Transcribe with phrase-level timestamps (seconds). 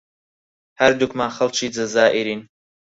[0.81, 2.41] هەردووکمان خەڵکی جەزائیرین.